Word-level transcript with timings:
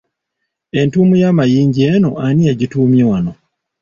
Entuumu 0.79 1.15
y'amayinja 1.21 1.81
eno 1.93 2.09
ani 2.25 2.41
yagituumye 2.49 3.03
wano. 3.11 3.31